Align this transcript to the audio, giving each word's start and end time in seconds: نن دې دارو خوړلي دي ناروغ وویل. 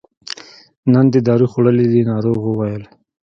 نن 0.93 1.05
دې 1.11 1.19
دارو 1.27 1.45
خوړلي 1.51 1.85
دي 1.93 2.01
ناروغ 2.11 2.39
وویل. 2.45 2.83